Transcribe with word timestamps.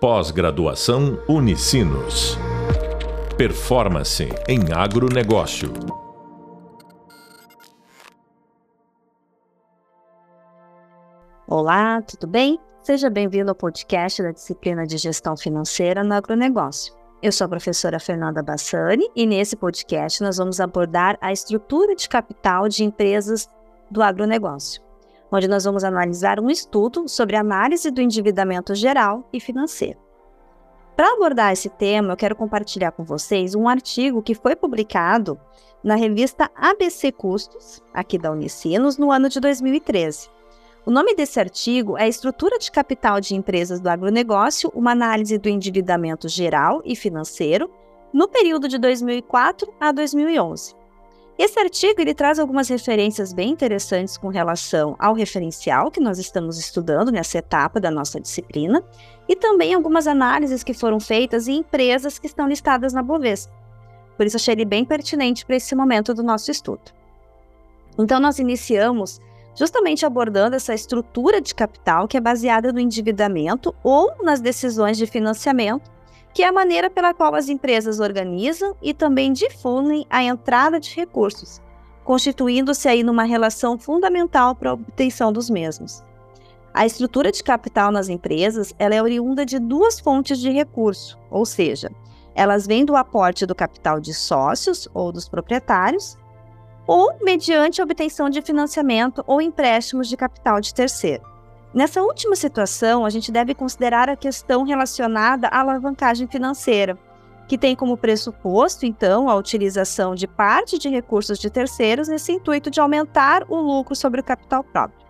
Pós-graduação 0.00 1.20
Unicinos. 1.28 2.38
Performance 3.36 4.28
em 4.46 4.72
agronegócio. 4.72 5.72
Olá, 11.48 12.00
tudo 12.02 12.28
bem? 12.28 12.60
Seja 12.80 13.10
bem-vindo 13.10 13.50
ao 13.50 13.56
podcast 13.56 14.22
da 14.22 14.30
disciplina 14.30 14.86
de 14.86 14.96
Gestão 14.98 15.36
Financeira 15.36 16.04
no 16.04 16.14
Agronegócio. 16.14 16.94
Eu 17.20 17.32
sou 17.32 17.46
a 17.46 17.48
professora 17.48 17.98
Fernanda 17.98 18.40
Bassani 18.40 19.10
e 19.16 19.26
nesse 19.26 19.56
podcast 19.56 20.22
nós 20.22 20.36
vamos 20.36 20.60
abordar 20.60 21.18
a 21.20 21.32
estrutura 21.32 21.96
de 21.96 22.08
capital 22.08 22.68
de 22.68 22.84
empresas 22.84 23.50
do 23.90 24.00
agronegócio 24.00 24.87
onde 25.30 25.48
nós 25.48 25.64
vamos 25.64 25.84
analisar 25.84 26.40
um 26.40 26.50
estudo 26.50 27.08
sobre 27.08 27.36
análise 27.36 27.90
do 27.90 28.00
endividamento 28.00 28.74
geral 28.74 29.28
e 29.32 29.40
financeiro. 29.40 29.98
Para 30.96 31.12
abordar 31.12 31.52
esse 31.52 31.68
tema, 31.68 32.12
eu 32.12 32.16
quero 32.16 32.34
compartilhar 32.34 32.90
com 32.90 33.04
vocês 33.04 33.54
um 33.54 33.68
artigo 33.68 34.22
que 34.22 34.34
foi 34.34 34.56
publicado 34.56 35.38
na 35.82 35.94
revista 35.94 36.50
ABC 36.56 37.12
Custos, 37.12 37.80
aqui 37.94 38.18
da 38.18 38.32
Unicinos, 38.32 38.98
no 38.98 39.12
ano 39.12 39.28
de 39.28 39.38
2013. 39.38 40.28
O 40.84 40.90
nome 40.90 41.14
desse 41.14 41.38
artigo 41.38 41.96
é 41.98 42.08
Estrutura 42.08 42.58
de 42.58 42.72
Capital 42.72 43.20
de 43.20 43.34
Empresas 43.34 43.78
do 43.78 43.88
Agronegócio, 43.88 44.72
uma 44.74 44.90
análise 44.90 45.38
do 45.38 45.48
endividamento 45.48 46.28
geral 46.28 46.82
e 46.84 46.96
financeiro 46.96 47.70
no 48.12 48.26
período 48.26 48.66
de 48.66 48.78
2004 48.78 49.72
a 49.78 49.92
2011. 49.92 50.77
Esse 51.38 51.60
artigo 51.60 52.00
ele 52.00 52.14
traz 52.14 52.40
algumas 52.40 52.68
referências 52.68 53.32
bem 53.32 53.50
interessantes 53.50 54.16
com 54.16 54.26
relação 54.26 54.96
ao 54.98 55.14
referencial 55.14 55.88
que 55.88 56.00
nós 56.00 56.18
estamos 56.18 56.58
estudando 56.58 57.12
nessa 57.12 57.38
etapa 57.38 57.78
da 57.78 57.92
nossa 57.92 58.20
disciplina 58.20 58.82
e 59.28 59.36
também 59.36 59.72
algumas 59.72 60.08
análises 60.08 60.64
que 60.64 60.74
foram 60.74 60.98
feitas 60.98 61.46
em 61.46 61.58
empresas 61.58 62.18
que 62.18 62.26
estão 62.26 62.48
listadas 62.48 62.92
na 62.92 63.04
Bovespa. 63.04 63.52
Por 64.16 64.26
isso 64.26 64.34
achei 64.34 64.52
ele 64.52 64.64
bem 64.64 64.84
pertinente 64.84 65.46
para 65.46 65.54
esse 65.54 65.76
momento 65.76 66.12
do 66.12 66.24
nosso 66.24 66.50
estudo. 66.50 66.90
Então 67.96 68.18
nós 68.18 68.40
iniciamos 68.40 69.20
justamente 69.54 70.04
abordando 70.04 70.56
essa 70.56 70.74
estrutura 70.74 71.40
de 71.40 71.54
capital 71.54 72.08
que 72.08 72.16
é 72.16 72.20
baseada 72.20 72.72
no 72.72 72.80
endividamento 72.80 73.72
ou 73.84 74.12
nas 74.24 74.40
decisões 74.40 74.98
de 74.98 75.06
financiamento 75.06 75.88
que 76.32 76.42
é 76.42 76.48
a 76.48 76.52
maneira 76.52 76.88
pela 76.88 77.14
qual 77.14 77.34
as 77.34 77.48
empresas 77.48 78.00
organizam 78.00 78.76
e 78.82 78.94
também 78.94 79.32
difundem 79.32 80.06
a 80.08 80.22
entrada 80.22 80.78
de 80.78 80.94
recursos, 80.94 81.60
constituindo-se 82.04 82.88
aí 82.88 83.02
numa 83.02 83.24
relação 83.24 83.78
fundamental 83.78 84.54
para 84.54 84.70
a 84.70 84.74
obtenção 84.74 85.32
dos 85.32 85.50
mesmos. 85.50 86.02
A 86.72 86.86
estrutura 86.86 87.32
de 87.32 87.42
capital 87.42 87.90
nas 87.90 88.08
empresas 88.08 88.74
ela 88.78 88.94
é 88.94 89.02
oriunda 89.02 89.44
de 89.44 89.58
duas 89.58 89.98
fontes 89.98 90.38
de 90.38 90.50
recurso, 90.50 91.18
ou 91.30 91.44
seja, 91.44 91.90
elas 92.34 92.66
vêm 92.66 92.84
do 92.84 92.94
aporte 92.94 93.44
do 93.44 93.54
capital 93.54 93.98
de 93.98 94.14
sócios 94.14 94.88
ou 94.94 95.10
dos 95.10 95.28
proprietários, 95.28 96.16
ou 96.86 97.12
mediante 97.20 97.80
a 97.80 97.84
obtenção 97.84 98.30
de 98.30 98.40
financiamento 98.40 99.24
ou 99.26 99.42
empréstimos 99.42 100.08
de 100.08 100.16
capital 100.16 100.60
de 100.60 100.72
terceiro. 100.72 101.22
Nessa 101.72 102.02
última 102.02 102.34
situação, 102.34 103.04
a 103.04 103.10
gente 103.10 103.30
deve 103.30 103.54
considerar 103.54 104.08
a 104.08 104.16
questão 104.16 104.64
relacionada 104.64 105.48
à 105.48 105.60
alavancagem 105.60 106.26
financeira, 106.26 106.98
que 107.46 107.58
tem 107.58 107.76
como 107.76 107.96
pressuposto, 107.96 108.86
então, 108.86 109.28
a 109.28 109.34
utilização 109.34 110.14
de 110.14 110.26
parte 110.26 110.78
de 110.78 110.88
recursos 110.88 111.38
de 111.38 111.50
terceiros 111.50 112.08
nesse 112.08 112.32
intuito 112.32 112.70
de 112.70 112.80
aumentar 112.80 113.44
o 113.48 113.56
lucro 113.56 113.94
sobre 113.94 114.20
o 114.20 114.24
capital 114.24 114.64
próprio. 114.64 115.06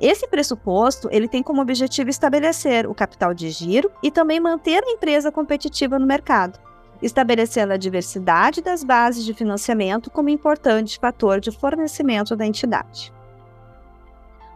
Esse 0.00 0.26
pressuposto, 0.26 1.08
ele 1.12 1.28
tem 1.28 1.42
como 1.42 1.62
objetivo 1.62 2.10
estabelecer 2.10 2.86
o 2.86 2.94
capital 2.94 3.32
de 3.32 3.50
giro 3.50 3.90
e 4.02 4.10
também 4.10 4.40
manter 4.40 4.82
a 4.82 4.90
empresa 4.90 5.30
competitiva 5.30 5.98
no 5.98 6.06
mercado, 6.06 6.58
estabelecendo 7.00 7.72
a 7.72 7.76
diversidade 7.76 8.60
das 8.60 8.82
bases 8.82 9.24
de 9.24 9.32
financiamento 9.32 10.10
como 10.10 10.28
importante 10.28 10.98
fator 10.98 11.40
de 11.40 11.50
fornecimento 11.50 12.34
da 12.34 12.46
entidade. 12.46 13.12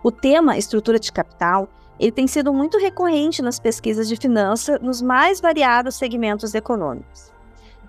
O 0.06 0.12
tema 0.12 0.56
estrutura 0.56 1.00
de 1.00 1.10
capital 1.10 1.68
ele 1.98 2.12
tem 2.12 2.28
sido 2.28 2.54
muito 2.54 2.78
recorrente 2.78 3.42
nas 3.42 3.58
pesquisas 3.58 4.06
de 4.06 4.14
finança 4.14 4.78
nos 4.78 5.02
mais 5.02 5.40
variados 5.40 5.96
segmentos 5.96 6.54
econômicos. 6.54 7.32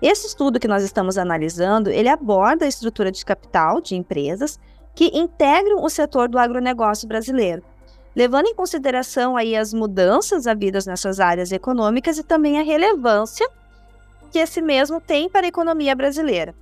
Esse 0.02 0.26
estudo 0.26 0.58
que 0.58 0.66
nós 0.66 0.82
estamos 0.82 1.16
analisando, 1.16 1.90
ele 1.90 2.08
aborda 2.08 2.64
a 2.64 2.68
estrutura 2.68 3.12
de 3.12 3.24
capital 3.24 3.80
de 3.80 3.94
empresas 3.94 4.58
que 4.96 5.16
integram 5.16 5.80
o 5.80 5.88
setor 5.88 6.28
do 6.28 6.40
agronegócio 6.40 7.06
brasileiro, 7.06 7.62
levando 8.16 8.48
em 8.48 8.54
consideração 8.56 9.36
aí 9.36 9.54
as 9.54 9.72
mudanças 9.72 10.48
havidas 10.48 10.86
nessas 10.86 11.20
áreas 11.20 11.52
econômicas 11.52 12.18
e 12.18 12.24
também 12.24 12.58
a 12.58 12.64
relevância 12.64 13.48
que 14.32 14.40
esse 14.40 14.60
mesmo 14.60 15.00
tem 15.00 15.30
para 15.30 15.46
a 15.46 15.50
economia 15.50 15.94
brasileira. 15.94 16.52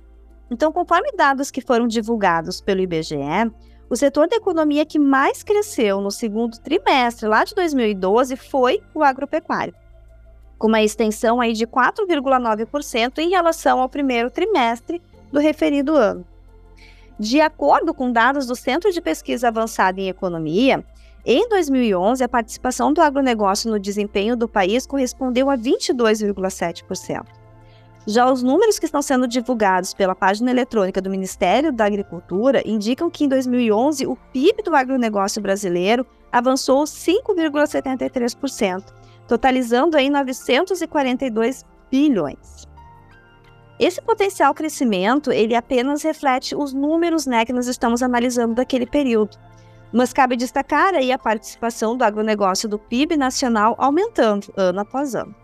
Então, 0.51 0.71
conforme 0.71 1.11
dados 1.13 1.49
que 1.49 1.61
foram 1.61 1.87
divulgados 1.87 2.61
pelo 2.61 2.79
IBGE, 2.79 3.51
o 3.89 3.95
setor 3.95 4.27
da 4.27 4.35
economia 4.35 4.85
que 4.85 4.99
mais 4.99 5.43
cresceu 5.43 6.01
no 6.01 6.11
segundo 6.11 6.59
trimestre 6.59 7.27
lá 7.27 7.43
de 7.43 7.55
2012 7.55 8.35
foi 8.35 8.81
o 8.93 9.03
agropecuário, 9.03 9.73
com 10.57 10.67
uma 10.67 10.81
extensão 10.81 11.39
aí 11.39 11.53
de 11.53 11.65
4,9% 11.65 13.19
em 13.19 13.29
relação 13.29 13.81
ao 13.81 13.89
primeiro 13.89 14.29
trimestre 14.29 15.01
do 15.31 15.39
referido 15.39 15.95
ano. 15.95 16.25
De 17.19 17.41
acordo 17.41 17.93
com 17.93 18.11
dados 18.11 18.45
do 18.45 18.55
Centro 18.55 18.91
de 18.91 19.01
Pesquisa 19.01 19.47
Avançada 19.47 19.99
em 19.99 20.07
Economia, 20.07 20.83
em 21.25 21.49
2011, 21.49 22.23
a 22.23 22.29
participação 22.29 22.93
do 22.93 23.01
agronegócio 23.01 23.69
no 23.69 23.79
desempenho 23.79 24.35
do 24.35 24.47
país 24.47 24.85
correspondeu 24.85 25.49
a 25.49 25.57
22,7%. 25.57 27.25
Já 28.09 28.31
os 28.31 28.41
números 28.41 28.79
que 28.79 28.85
estão 28.85 29.01
sendo 29.01 29.27
divulgados 29.27 29.93
pela 29.93 30.15
página 30.15 30.49
eletrônica 30.49 31.01
do 31.01 31.09
Ministério 31.09 31.73
da 31.73 31.83
Agricultura 31.83 32.63
indicam 32.65 33.09
que 33.09 33.25
em 33.25 33.27
2011 33.27 34.07
o 34.07 34.15
PIB 34.31 34.63
do 34.63 34.73
agronegócio 34.73 35.41
brasileiro 35.41 36.07
avançou 36.31 36.85
5,73%, 36.85 38.93
totalizando 39.27 39.97
aí 39.97 40.09
942 40.09 41.65
bilhões. 41.91 42.65
Esse 43.77 44.01
potencial 44.01 44.53
crescimento, 44.53 45.29
ele 45.29 45.53
apenas 45.53 46.01
reflete 46.01 46.55
os 46.55 46.71
números 46.71 47.27
né, 47.27 47.43
que 47.43 47.51
nós 47.51 47.67
estamos 47.67 48.01
analisando 48.01 48.55
daquele 48.55 48.85
período. 48.85 49.37
Mas 49.91 50.13
cabe 50.13 50.37
destacar 50.37 50.95
aí 50.95 51.11
a 51.11 51.19
participação 51.19 51.97
do 51.97 52.05
agronegócio 52.05 52.69
do 52.69 52.79
PIB 52.79 53.17
nacional 53.17 53.75
aumentando 53.77 54.47
ano 54.55 54.79
após 54.79 55.13
ano. 55.13 55.35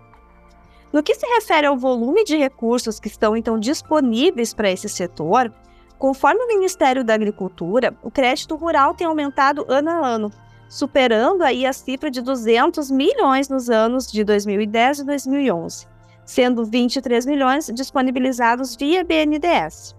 No 0.93 1.01
que 1.01 1.15
se 1.15 1.25
refere 1.25 1.65
ao 1.65 1.75
volume 1.75 2.23
de 2.23 2.37
recursos 2.37 2.99
que 2.99 3.07
estão 3.07 3.35
então 3.35 3.59
disponíveis 3.59 4.53
para 4.53 4.69
esse 4.69 4.87
setor, 4.87 5.51
conforme 5.97 6.43
o 6.43 6.47
Ministério 6.47 7.03
da 7.03 7.15
Agricultura, 7.15 7.97
o 8.03 8.11
crédito 8.11 8.55
rural 8.55 8.93
tem 8.93 9.07
aumentado 9.07 9.65
ano 9.67 9.89
a 9.89 10.07
ano, 10.07 10.31
superando 10.69 11.41
aí 11.41 11.65
a 11.65 11.73
cifra 11.73 12.11
de 12.11 12.21
200 12.21 12.91
milhões 12.91 13.49
nos 13.49 13.71
anos 13.71 14.05
de 14.05 14.23
2010 14.23 14.99
e 14.99 15.03
2011, 15.05 15.87
sendo 16.25 16.63
23 16.63 17.25
milhões 17.25 17.71
disponibilizados 17.73 18.75
via 18.75 19.03
BNDES. 19.03 19.95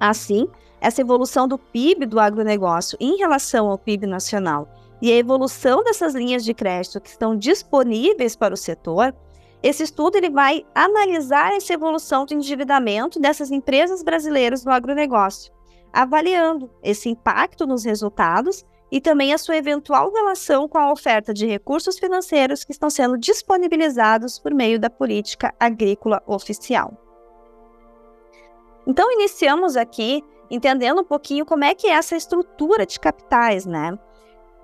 Assim, 0.00 0.48
essa 0.80 1.02
evolução 1.02 1.46
do 1.46 1.58
PIB 1.58 2.06
do 2.06 2.18
agronegócio 2.18 2.96
em 2.98 3.18
relação 3.18 3.68
ao 3.68 3.76
PIB 3.76 4.06
nacional 4.06 4.68
e 5.02 5.12
a 5.12 5.16
evolução 5.16 5.84
dessas 5.84 6.14
linhas 6.14 6.46
de 6.46 6.54
crédito 6.54 6.98
que 6.98 7.10
estão 7.10 7.36
disponíveis 7.36 8.34
para 8.34 8.54
o 8.54 8.56
setor 8.56 9.14
esse 9.66 9.82
estudo 9.82 10.16
ele 10.16 10.30
vai 10.30 10.64
analisar 10.72 11.52
essa 11.52 11.72
evolução 11.72 12.24
do 12.24 12.32
endividamento 12.34 13.18
dessas 13.18 13.50
empresas 13.50 14.00
brasileiras 14.00 14.64
no 14.64 14.70
agronegócio, 14.70 15.52
avaliando 15.92 16.70
esse 16.84 17.08
impacto 17.08 17.66
nos 17.66 17.84
resultados 17.84 18.64
e 18.92 19.00
também 19.00 19.34
a 19.34 19.38
sua 19.38 19.56
eventual 19.56 20.12
relação 20.12 20.68
com 20.68 20.78
a 20.78 20.92
oferta 20.92 21.34
de 21.34 21.46
recursos 21.46 21.98
financeiros 21.98 22.62
que 22.62 22.70
estão 22.70 22.88
sendo 22.88 23.18
disponibilizados 23.18 24.38
por 24.38 24.54
meio 24.54 24.78
da 24.78 24.88
política 24.88 25.52
agrícola 25.58 26.22
oficial. 26.28 26.96
Então, 28.86 29.10
iniciamos 29.10 29.76
aqui 29.76 30.22
entendendo 30.48 31.00
um 31.00 31.04
pouquinho 31.04 31.44
como 31.44 31.64
é 31.64 31.74
que 31.74 31.88
é 31.88 31.94
essa 31.94 32.14
estrutura 32.14 32.86
de 32.86 33.00
capitais, 33.00 33.66
né? 33.66 33.98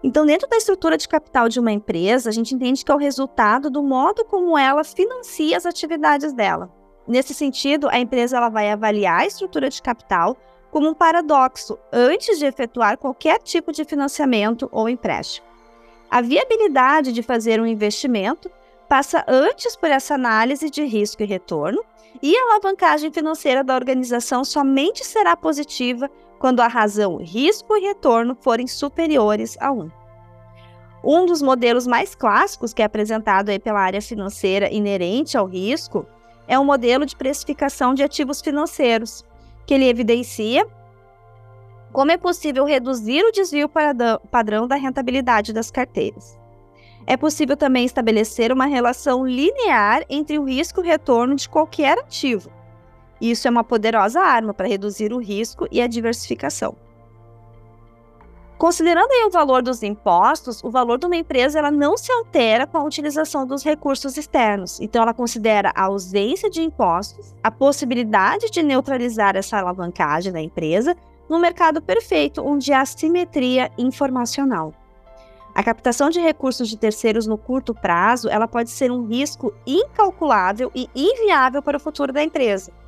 Então, 0.03 0.27
dentro 0.27 0.49
da 0.49 0.57
estrutura 0.57 0.97
de 0.97 1.09
capital 1.09 1.49
de 1.49 1.61
uma 1.61 1.71
empresa, 1.71 2.29
a 2.29 2.33
gente 2.33 2.55
entende 2.55 2.85
que 2.85 2.91
é 2.91 2.95
o 2.95 2.99
resultado 2.99 3.71
do 3.71 3.83
modo 3.83 4.25
como 4.25 4.59
ela 4.59 4.83
financia 4.83 5.57
as 5.57 5.65
atividades 5.65 6.33
dela. 6.33 6.71
Nesse 7.07 7.33
sentido, 7.33 7.89
a 7.89 7.99
empresa 7.99 8.37
ela 8.37 8.49
vai 8.49 8.71
avaliar 8.71 9.21
a 9.21 9.27
estrutura 9.27 9.69
de 9.69 9.81
capital 9.81 10.37
como 10.71 10.89
um 10.89 10.95
paradoxo 10.95 11.79
antes 11.93 12.39
de 12.39 12.47
efetuar 12.47 12.99
qualquer 12.99 13.39
tipo 13.39 13.71
de 13.71 13.85
financiamento 13.85 14.69
ou 14.73 14.89
empréstimo. 14.89 15.47
A 16.11 16.21
viabilidade 16.21 17.13
de 17.13 17.23
fazer 17.23 17.61
um 17.61 17.67
investimento 17.67 18.51
passa 18.89 19.25
antes 19.29 19.77
por 19.77 19.91
essa 19.91 20.15
análise 20.15 20.69
de 20.69 20.85
risco 20.85 21.23
e 21.23 21.27
retorno, 21.27 21.83
e 22.23 22.37
a 22.37 22.43
alavancagem 22.43 23.11
financeira 23.11 23.65
da 23.65 23.75
organização 23.75 24.45
somente 24.45 25.05
será 25.05 25.35
positiva 25.35 26.11
quando 26.43 26.59
a 26.59 26.67
razão 26.67 27.19
risco 27.19 27.77
e 27.77 27.83
retorno 27.83 28.35
forem 28.35 28.67
superiores 28.67 29.57
a 29.61 29.71
1. 29.71 29.89
Um 31.05 31.25
dos 31.25 31.41
modelos 31.41 31.87
mais 31.87 32.17
clássicos 32.17 32.75
que 32.75 32.83
é 32.83 32.85
apresentado 32.85 33.51
aí 33.51 33.61
pela 33.61 33.79
área 33.79 34.03
financeira 34.03 34.69
inerente 34.69 35.39
ao 35.39 35.47
risco 35.47 36.05
é 36.49 36.59
o 36.59 36.65
modelo 36.65 37.07
de 37.07 37.15
precificação 37.15 37.95
de 37.95 38.03
ativos 38.03 38.41
financeiros, 38.41 39.25
que 39.65 39.73
ele 39.73 39.89
evidencia 39.89 40.67
como 41.93 42.11
é 42.11 42.17
possível 42.17 42.65
reduzir 42.65 43.23
o 43.23 43.31
desvio 43.31 43.71
padrão 44.29 44.67
da 44.67 44.75
rentabilidade 44.75 45.53
das 45.53 45.71
carteiras. 45.71 46.37
É 47.07 47.17
possível 47.17 47.57
também 47.57 47.85
estabelecer 47.85 48.51
uma 48.51 48.67
relação 48.67 49.25
linear 49.25 50.05
entre 50.11 50.41
o 50.41 50.45
risco 50.45 50.81
e 50.81 50.83
o 50.83 50.87
retorno 50.87 51.37
de 51.37 51.49
qualquer 51.49 52.01
ativo. 52.01 52.51
Isso 53.23 53.47
é 53.47 53.51
uma 53.53 53.63
poderosa 53.63 54.21
arma 54.21 54.53
para 54.53 54.67
reduzir 54.67 55.13
o 55.13 55.21
risco 55.21 55.69
e 55.71 55.81
a 55.81 55.87
diversificação. 55.87 56.75
Considerando 58.59 59.11
o 59.27 59.31
valor 59.31 59.63
dos 59.63 59.81
impostos, 59.85 60.63
o 60.65 60.73
valor 60.73 60.99
de 60.99 61.07
uma 61.07 61.15
empresa 61.15 61.61
ela 61.61 61.71
não 61.71 61.97
se 61.97 62.11
altera 62.11 62.67
com 62.67 62.79
a 62.79 62.83
utilização 62.83 63.47
dos 63.47 63.63
recursos 63.63 64.17
externos. 64.17 64.81
Então, 64.81 65.03
ela 65.03 65.15
considera 65.15 65.73
a 65.73 65.85
ausência 65.85 66.51
de 66.51 66.63
impostos, 66.63 67.33
a 67.45 67.51
possibilidade 67.51 68.51
de 68.51 68.61
neutralizar 68.61 69.37
essa 69.37 69.57
alavancagem 69.57 70.33
da 70.33 70.41
empresa 70.41 70.97
no 71.29 71.39
mercado 71.39 71.81
perfeito, 71.81 72.45
onde 72.45 72.73
há 72.73 72.85
simetria 72.85 73.71
informacional. 73.79 74.75
A 75.55 75.63
captação 75.63 76.11
de 76.11 76.19
recursos 76.19 76.69
de 76.69 76.77
terceiros 76.77 77.27
no 77.27 77.39
curto 77.39 77.73
prazo, 77.73 78.29
ela 78.29 78.49
pode 78.49 78.71
ser 78.71 78.91
um 78.91 79.07
risco 79.07 79.55
incalculável 79.65 80.73
e 80.75 80.89
inviável 80.95 81.63
para 81.63 81.77
o 81.77 81.81
futuro 81.81 82.13
da 82.13 82.23
empresa. 82.23 82.82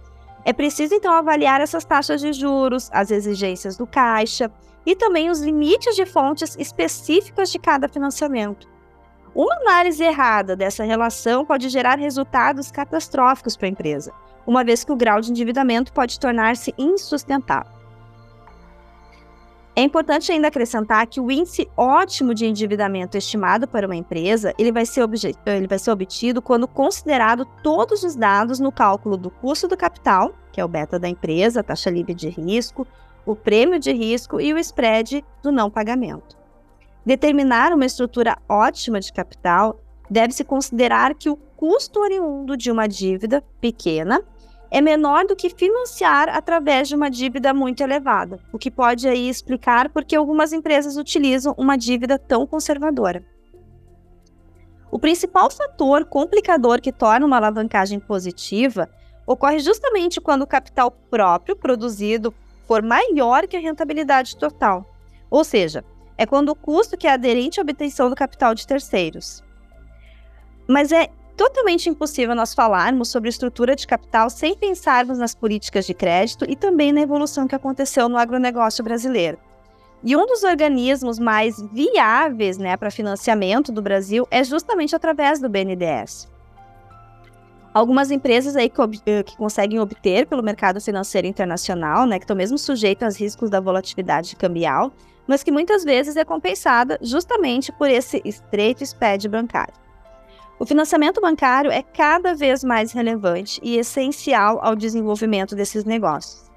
É 0.44 0.52
preciso 0.52 0.94
então 0.94 1.12
avaliar 1.12 1.60
essas 1.60 1.84
taxas 1.84 2.20
de 2.20 2.32
juros, 2.32 2.90
as 2.92 3.10
exigências 3.10 3.76
do 3.76 3.86
caixa 3.86 4.50
e 4.84 4.94
também 4.94 5.30
os 5.30 5.40
limites 5.40 5.96
de 5.96 6.04
fontes 6.04 6.54
específicas 6.58 7.50
de 7.50 7.58
cada 7.58 7.88
financiamento. 7.88 8.68
Uma 9.34 9.54
análise 9.56 10.04
errada 10.04 10.54
dessa 10.54 10.84
relação 10.84 11.44
pode 11.44 11.68
gerar 11.68 11.98
resultados 11.98 12.70
catastróficos 12.70 13.56
para 13.56 13.66
a 13.66 13.70
empresa, 13.70 14.12
uma 14.46 14.62
vez 14.62 14.84
que 14.84 14.92
o 14.92 14.96
grau 14.96 15.20
de 15.20 15.30
endividamento 15.30 15.92
pode 15.92 16.20
tornar-se 16.20 16.74
insustentável. 16.78 17.73
É 19.76 19.82
importante 19.82 20.30
ainda 20.30 20.46
acrescentar 20.46 21.04
que 21.08 21.20
o 21.20 21.32
índice 21.32 21.68
ótimo 21.76 22.32
de 22.32 22.46
endividamento 22.46 23.18
estimado 23.18 23.66
para 23.66 23.86
uma 23.86 23.96
empresa 23.96 24.54
ele 24.56 24.70
vai, 24.70 24.86
ser 24.86 25.02
ele 25.46 25.66
vai 25.66 25.80
ser 25.80 25.90
obtido 25.90 26.40
quando 26.40 26.68
considerado 26.68 27.44
todos 27.60 28.04
os 28.04 28.14
dados 28.14 28.60
no 28.60 28.70
cálculo 28.70 29.16
do 29.16 29.32
custo 29.32 29.66
do 29.66 29.76
capital, 29.76 30.32
que 30.52 30.60
é 30.60 30.64
o 30.64 30.68
beta 30.68 30.96
da 30.96 31.08
empresa, 31.08 31.58
a 31.58 31.64
taxa 31.64 31.90
livre 31.90 32.14
de 32.14 32.28
risco, 32.28 32.86
o 33.26 33.34
prêmio 33.34 33.80
de 33.80 33.92
risco 33.92 34.40
e 34.40 34.54
o 34.54 34.58
spread 34.58 35.24
do 35.42 35.50
não 35.50 35.68
pagamento. 35.68 36.36
Determinar 37.04 37.72
uma 37.72 37.84
estrutura 37.84 38.38
ótima 38.48 39.00
de 39.00 39.12
capital 39.12 39.80
deve-se 40.08 40.44
considerar 40.44 41.14
que 41.16 41.28
o 41.28 41.36
custo 41.36 41.98
oriundo 41.98 42.56
de 42.56 42.70
uma 42.70 42.86
dívida 42.86 43.42
pequena 43.60 44.22
é 44.74 44.80
menor 44.80 45.24
do 45.24 45.36
que 45.36 45.50
financiar 45.50 46.28
através 46.28 46.88
de 46.88 46.96
uma 46.96 47.08
dívida 47.08 47.54
muito 47.54 47.80
elevada, 47.80 48.40
o 48.52 48.58
que 48.58 48.72
pode 48.72 49.06
aí 49.06 49.28
explicar 49.28 49.88
por 49.88 50.04
que 50.04 50.16
algumas 50.16 50.52
empresas 50.52 50.96
utilizam 50.96 51.54
uma 51.56 51.76
dívida 51.76 52.18
tão 52.18 52.44
conservadora. 52.44 53.24
O 54.90 54.98
principal 54.98 55.48
fator 55.48 56.04
complicador 56.04 56.80
que 56.80 56.90
torna 56.90 57.24
uma 57.24 57.36
alavancagem 57.36 58.00
positiva 58.00 58.90
ocorre 59.24 59.60
justamente 59.60 60.20
quando 60.20 60.42
o 60.42 60.46
capital 60.46 60.90
próprio 61.08 61.54
produzido 61.54 62.34
for 62.66 62.82
maior 62.82 63.46
que 63.46 63.56
a 63.56 63.60
rentabilidade 63.60 64.36
total. 64.36 64.84
Ou 65.30 65.44
seja, 65.44 65.84
é 66.18 66.26
quando 66.26 66.48
o 66.48 66.56
custo 66.56 66.96
que 66.96 67.06
é 67.06 67.12
aderente 67.12 67.60
à 67.60 67.62
obtenção 67.62 68.10
do 68.10 68.16
capital 68.16 68.56
de 68.56 68.66
terceiros. 68.66 69.40
Mas 70.66 70.90
é 70.90 71.10
totalmente 71.36 71.88
impossível 71.88 72.34
nós 72.34 72.54
falarmos 72.54 73.08
sobre 73.08 73.28
estrutura 73.28 73.74
de 73.76 73.86
capital 73.86 74.30
sem 74.30 74.54
pensarmos 74.54 75.18
nas 75.18 75.34
políticas 75.34 75.86
de 75.86 75.94
crédito 75.94 76.44
e 76.48 76.56
também 76.56 76.92
na 76.92 77.00
evolução 77.00 77.46
que 77.46 77.54
aconteceu 77.54 78.08
no 78.08 78.16
agronegócio 78.16 78.82
brasileiro. 78.84 79.38
E 80.02 80.14
um 80.16 80.26
dos 80.26 80.42
organismos 80.44 81.18
mais 81.18 81.60
viáveis 81.72 82.58
né, 82.58 82.76
para 82.76 82.90
financiamento 82.90 83.72
do 83.72 83.80
Brasil 83.80 84.28
é 84.30 84.44
justamente 84.44 84.94
através 84.94 85.40
do 85.40 85.48
BNDES. 85.48 86.28
Algumas 87.72 88.10
empresas 88.10 88.54
aí 88.54 88.68
que, 88.68 88.80
eh, 89.06 89.22
que, 89.22 89.36
conseguem 89.36 89.80
obter 89.80 90.26
pelo 90.26 90.42
mercado 90.42 90.80
financeiro 90.80 91.26
internacional, 91.26 92.06
né, 92.06 92.18
que 92.18 92.24
estão 92.24 92.36
mesmo 92.36 92.56
sujeitas 92.58 93.14
aos 93.14 93.16
riscos 93.20 93.50
da 93.50 93.60
volatilidade 93.60 94.36
cambial, 94.36 94.92
mas 95.26 95.42
que 95.42 95.50
muitas 95.50 95.82
vezes 95.82 96.16
é 96.16 96.24
compensada 96.24 96.98
justamente 97.02 97.72
por 97.72 97.88
esse 97.88 98.20
estreito 98.24 98.84
spread 98.84 99.26
bancário. 99.28 99.83
O 100.58 100.64
financiamento 100.64 101.20
bancário 101.20 101.70
é 101.70 101.82
cada 101.82 102.32
vez 102.32 102.62
mais 102.62 102.92
relevante 102.92 103.60
e 103.62 103.76
essencial 103.76 104.60
ao 104.62 104.76
desenvolvimento 104.76 105.56
desses 105.56 105.84
negócios. 105.84 106.50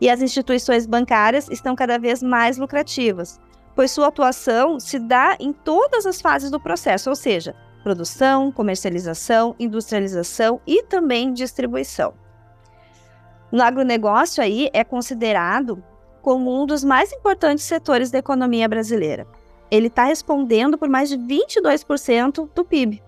E 0.00 0.10
as 0.10 0.20
instituições 0.20 0.86
bancárias 0.86 1.48
estão 1.48 1.76
cada 1.76 1.98
vez 1.98 2.20
mais 2.20 2.58
lucrativas, 2.58 3.40
pois 3.74 3.92
sua 3.92 4.08
atuação 4.08 4.80
se 4.80 4.98
dá 4.98 5.36
em 5.38 5.52
todas 5.52 6.04
as 6.04 6.20
fases 6.20 6.50
do 6.50 6.60
processo, 6.60 7.08
ou 7.08 7.16
seja, 7.16 7.54
produção, 7.84 8.50
comercialização, 8.50 9.54
industrialização 9.58 10.60
e 10.66 10.82
também 10.82 11.32
distribuição. 11.32 12.12
No 13.52 13.62
agronegócio 13.62 14.42
aí 14.42 14.68
é 14.72 14.82
considerado 14.82 15.82
como 16.20 16.60
um 16.60 16.66
dos 16.66 16.82
mais 16.82 17.12
importantes 17.12 17.64
setores 17.64 18.10
da 18.10 18.18
economia 18.18 18.68
brasileira. 18.68 19.28
Ele 19.70 19.86
está 19.86 20.04
respondendo 20.04 20.76
por 20.76 20.88
mais 20.88 21.08
de 21.08 21.16
22% 21.16 22.48
do 22.52 22.64
PIB. 22.64 23.02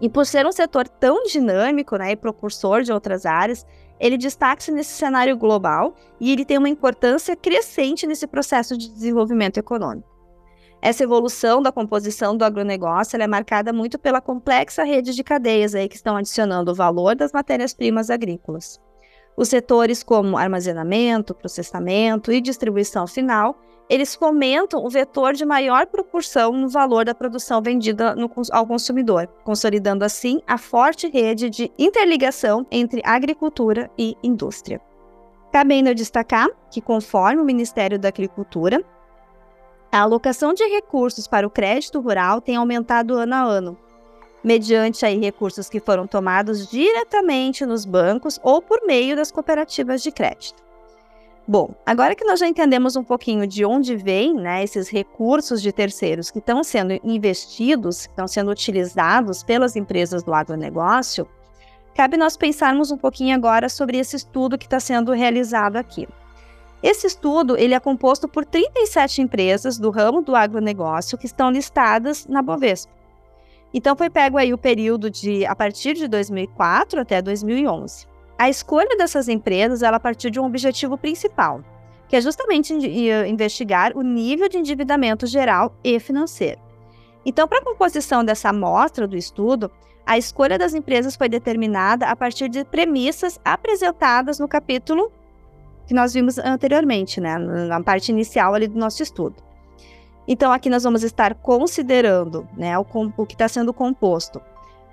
E 0.00 0.08
por 0.08 0.26
ser 0.26 0.46
um 0.46 0.52
setor 0.52 0.88
tão 0.88 1.24
dinâmico 1.24 1.96
né, 1.96 2.12
e 2.12 2.16
propulsor 2.16 2.82
de 2.82 2.92
outras 2.92 3.24
áreas, 3.24 3.66
ele 3.98 4.18
destaca-se 4.18 4.70
nesse 4.70 4.92
cenário 4.92 5.36
global 5.36 5.94
e 6.20 6.32
ele 6.32 6.44
tem 6.44 6.58
uma 6.58 6.68
importância 6.68 7.34
crescente 7.34 8.06
nesse 8.06 8.26
processo 8.26 8.76
de 8.76 8.88
desenvolvimento 8.88 9.56
econômico. 9.56 10.16
Essa 10.82 11.02
evolução 11.02 11.62
da 11.62 11.72
composição 11.72 12.36
do 12.36 12.44
agronegócio 12.44 13.20
é 13.20 13.26
marcada 13.26 13.72
muito 13.72 13.98
pela 13.98 14.20
complexa 14.20 14.84
rede 14.84 15.14
de 15.14 15.24
cadeias 15.24 15.74
aí 15.74 15.88
que 15.88 15.96
estão 15.96 16.16
adicionando 16.16 16.70
o 16.70 16.74
valor 16.74 17.16
das 17.16 17.32
matérias-primas 17.32 18.10
agrícolas. 18.10 18.80
Os 19.36 19.48
setores 19.48 20.02
como 20.02 20.36
armazenamento, 20.36 21.34
processamento 21.34 22.30
e 22.30 22.40
distribuição 22.40 23.06
final, 23.06 23.58
eles 23.88 24.14
fomentam 24.14 24.84
o 24.84 24.90
vetor 24.90 25.32
de 25.32 25.44
maior 25.44 25.86
proporção 25.86 26.52
no 26.52 26.68
valor 26.68 27.04
da 27.04 27.14
produção 27.14 27.62
vendida 27.62 28.14
no, 28.16 28.30
ao 28.50 28.66
consumidor, 28.66 29.28
consolidando 29.44 30.04
assim 30.04 30.40
a 30.46 30.58
forte 30.58 31.08
rede 31.08 31.48
de 31.48 31.70
interligação 31.78 32.66
entre 32.70 33.00
agricultura 33.04 33.90
e 33.96 34.16
indústria. 34.22 34.80
Cabe 35.52 35.74
ainda 35.74 35.94
destacar 35.94 36.48
que, 36.70 36.80
conforme 36.80 37.40
o 37.40 37.44
Ministério 37.44 37.98
da 37.98 38.08
Agricultura, 38.08 38.84
a 39.92 40.00
alocação 40.00 40.52
de 40.52 40.64
recursos 40.64 41.28
para 41.28 41.46
o 41.46 41.50
crédito 41.50 42.00
rural 42.00 42.40
tem 42.40 42.56
aumentado 42.56 43.14
ano 43.14 43.34
a 43.34 43.42
ano, 43.42 43.78
mediante 44.42 45.06
aí 45.06 45.16
recursos 45.16 45.70
que 45.70 45.80
foram 45.80 46.06
tomados 46.06 46.68
diretamente 46.68 47.64
nos 47.64 47.84
bancos 47.84 48.38
ou 48.42 48.60
por 48.60 48.84
meio 48.84 49.14
das 49.14 49.30
cooperativas 49.30 50.02
de 50.02 50.10
crédito. 50.10 50.65
Bom, 51.48 51.76
agora 51.86 52.16
que 52.16 52.24
nós 52.24 52.40
já 52.40 52.48
entendemos 52.48 52.96
um 52.96 53.04
pouquinho 53.04 53.46
de 53.46 53.64
onde 53.64 53.94
vêm 53.94 54.34
né, 54.34 54.64
esses 54.64 54.88
recursos 54.88 55.62
de 55.62 55.70
terceiros 55.70 56.28
que 56.28 56.40
estão 56.40 56.64
sendo 56.64 56.98
investidos, 57.04 58.06
que 58.06 58.12
estão 58.12 58.26
sendo 58.26 58.50
utilizados 58.50 59.44
pelas 59.44 59.76
empresas 59.76 60.24
do 60.24 60.34
agronegócio, 60.34 61.28
cabe 61.94 62.16
nós 62.16 62.36
pensarmos 62.36 62.90
um 62.90 62.98
pouquinho 62.98 63.32
agora 63.32 63.68
sobre 63.68 63.96
esse 63.96 64.16
estudo 64.16 64.58
que 64.58 64.66
está 64.66 64.80
sendo 64.80 65.12
realizado 65.12 65.76
aqui. 65.76 66.08
Esse 66.82 67.06
estudo 67.06 67.56
ele 67.56 67.74
é 67.74 67.80
composto 67.80 68.26
por 68.26 68.44
37 68.44 69.22
empresas 69.22 69.78
do 69.78 69.90
ramo 69.90 70.22
do 70.22 70.34
agronegócio 70.34 71.16
que 71.16 71.26
estão 71.26 71.48
listadas 71.48 72.26
na 72.26 72.42
Bovespa. 72.42 72.92
Então 73.72 73.94
foi 73.94 74.10
pego 74.10 74.36
aí 74.36 74.52
o 74.52 74.58
período 74.58 75.08
de 75.08 75.46
a 75.46 75.54
partir 75.54 75.94
de 75.94 76.08
2004 76.08 77.00
até 77.00 77.22
2011. 77.22 78.15
A 78.38 78.50
escolha 78.50 78.96
dessas 78.96 79.28
empresas 79.28 79.82
ela 79.82 79.98
partiu 79.98 80.30
de 80.30 80.38
um 80.38 80.44
objetivo 80.44 80.98
principal, 80.98 81.62
que 82.08 82.16
é 82.16 82.20
justamente 82.20 82.72
investigar 82.72 83.96
o 83.96 84.02
nível 84.02 84.48
de 84.48 84.58
endividamento 84.58 85.26
geral 85.26 85.74
e 85.82 85.98
financeiro. 85.98 86.60
Então, 87.24 87.48
para 87.48 87.58
a 87.58 87.64
composição 87.64 88.24
dessa 88.24 88.50
amostra 88.50 89.08
do 89.08 89.16
estudo, 89.16 89.70
a 90.04 90.16
escolha 90.16 90.56
das 90.56 90.74
empresas 90.74 91.16
foi 91.16 91.28
determinada 91.28 92.06
a 92.06 92.14
partir 92.14 92.48
de 92.48 92.64
premissas 92.64 93.40
apresentadas 93.44 94.38
no 94.38 94.46
capítulo 94.46 95.10
que 95.86 95.94
nós 95.94 96.14
vimos 96.14 96.38
anteriormente, 96.38 97.20
né, 97.20 97.38
na 97.38 97.82
parte 97.82 98.10
inicial 98.10 98.54
ali 98.54 98.68
do 98.68 98.78
nosso 98.78 99.02
estudo. 99.02 99.36
Então, 100.28 100.52
aqui 100.52 100.68
nós 100.68 100.82
vamos 100.82 101.02
estar 101.02 101.34
considerando 101.34 102.46
né, 102.56 102.76
o, 102.78 102.84
o 103.16 103.26
que 103.26 103.34
está 103.34 103.48
sendo 103.48 103.72
composto. 103.72 104.40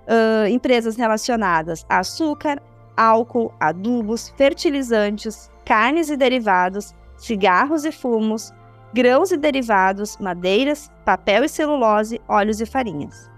Uh, 0.06 0.48
empresas 0.50 0.96
relacionadas 0.96 1.86
a 1.90 2.00
açúcar, 2.00 2.62
álcool, 2.96 3.54
adubos, 3.60 4.30
fertilizantes, 4.38 5.52
carnes 5.66 6.10
e 6.10 6.18
derivados, 6.18 6.94
cigarros 7.18 7.86
e 7.86 7.92
fumos, 7.92 8.54
grãos 8.94 9.32
e 9.32 9.38
derivados, 9.38 10.18
madeiras, 10.18 10.92
papel 11.04 11.44
e 11.44 11.50
celulose, 11.50 12.22
óleos 12.28 12.62
e 12.62 12.66
farinhas. 12.66 13.32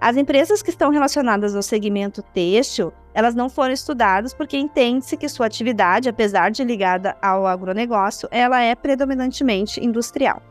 As 0.00 0.16
empresas 0.16 0.62
que 0.62 0.70
estão 0.70 0.90
relacionadas 0.90 1.56
ao 1.56 1.62
segmento 1.62 2.22
têxtil, 2.22 2.92
elas 3.14 3.34
não 3.34 3.48
foram 3.48 3.72
estudadas 3.72 4.34
porque 4.34 4.56
entende-se 4.56 5.16
que 5.16 5.28
sua 5.28 5.46
atividade, 5.46 6.08
apesar 6.08 6.50
de 6.50 6.64
ligada 6.64 7.16
ao 7.22 7.46
agronegócio, 7.46 8.28
ela 8.30 8.60
é 8.60 8.74
predominantemente 8.74 9.82
industrial. 9.82 10.42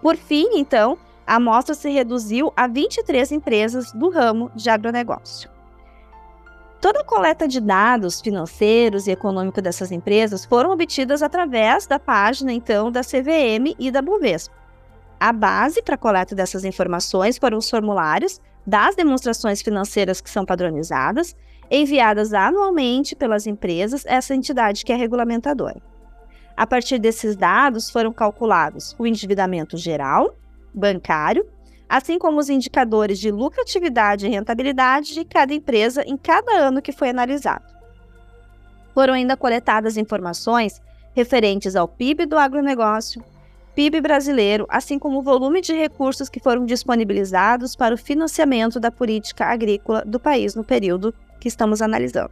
Por 0.00 0.16
fim, 0.16 0.48
então, 0.54 0.96
a 1.26 1.36
amostra 1.36 1.74
se 1.74 1.90
reduziu 1.90 2.52
a 2.56 2.66
23 2.66 3.32
empresas 3.32 3.92
do 3.92 4.08
ramo 4.08 4.50
de 4.54 4.70
agronegócio. 4.70 5.50
Toda 6.80 7.00
a 7.00 7.04
coleta 7.04 7.46
de 7.46 7.60
dados 7.60 8.22
financeiros 8.22 9.06
e 9.06 9.10
econômicos 9.10 9.62
dessas 9.62 9.92
empresas 9.92 10.46
foram 10.46 10.70
obtidas 10.70 11.22
através 11.22 11.86
da 11.86 11.98
página, 11.98 12.54
então, 12.54 12.90
da 12.90 13.02
CVM 13.02 13.74
e 13.78 13.90
da 13.90 14.00
Bovespa. 14.00 14.54
A 15.18 15.30
base 15.30 15.82
para 15.82 15.96
a 15.96 15.98
coleta 15.98 16.34
dessas 16.34 16.64
informações 16.64 17.36
foram 17.36 17.58
os 17.58 17.68
formulários 17.68 18.40
das 18.66 18.96
demonstrações 18.96 19.60
financeiras 19.60 20.22
que 20.22 20.30
são 20.30 20.46
padronizadas, 20.46 21.36
enviadas 21.70 22.32
anualmente 22.32 23.14
pelas 23.14 23.46
empresas 23.46 24.06
essa 24.06 24.34
entidade 24.34 24.82
que 24.82 24.92
é 24.92 24.96
regulamentadora. 24.96 25.82
A 26.56 26.66
partir 26.66 26.98
desses 26.98 27.36
dados 27.36 27.90
foram 27.90 28.10
calculados 28.10 28.96
o 28.98 29.06
endividamento 29.06 29.76
geral, 29.76 30.34
bancário, 30.72 31.46
assim 31.90 32.20
como 32.20 32.38
os 32.38 32.48
indicadores 32.48 33.18
de 33.18 33.32
lucratividade 33.32 34.24
e 34.24 34.30
rentabilidade 34.30 35.12
de 35.12 35.24
cada 35.24 35.52
empresa 35.52 36.04
em 36.06 36.16
cada 36.16 36.52
ano 36.52 36.80
que 36.80 36.92
foi 36.92 37.10
analisado. 37.10 37.64
Foram 38.94 39.12
ainda 39.14 39.36
coletadas 39.36 39.96
informações 39.96 40.80
referentes 41.12 41.74
ao 41.74 41.88
PIB 41.88 42.26
do 42.26 42.38
agronegócio, 42.38 43.24
PIB 43.74 44.00
brasileiro, 44.00 44.66
assim 44.68 45.00
como 45.00 45.18
o 45.18 45.22
volume 45.22 45.60
de 45.60 45.72
recursos 45.72 46.28
que 46.28 46.38
foram 46.38 46.64
disponibilizados 46.64 47.74
para 47.74 47.94
o 47.94 47.98
financiamento 47.98 48.78
da 48.78 48.92
política 48.92 49.46
agrícola 49.46 50.04
do 50.06 50.20
país 50.20 50.54
no 50.54 50.62
período 50.62 51.12
que 51.40 51.48
estamos 51.48 51.82
analisando. 51.82 52.30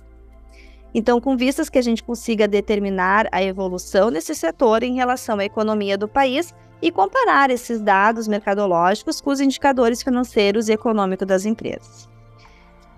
Então, 0.95 1.21
com 1.21 1.37
vistas 1.37 1.69
que 1.69 1.79
a 1.79 1.83
gente 1.83 2.03
consiga 2.03 2.47
determinar 2.47 3.27
a 3.33 3.43
evolução 3.43 4.13
desse 4.13 4.37
setor 4.37 4.85
em 4.85 4.95
relação 4.95 5.39
à 5.39 5.45
economia 5.45 5.99
do 5.99 6.07
país 6.07 6.55
e 6.81 6.91
comparar 6.91 7.51
esses 7.51 7.81
dados 7.81 8.29
mercadológicos 8.29 9.21
com 9.21 9.31
os 9.31 9.41
indicadores 9.41 10.03
financeiros 10.03 10.69
e 10.69 10.73
econômicos 10.73 11.27
das 11.27 11.45
empresas. 11.45 12.09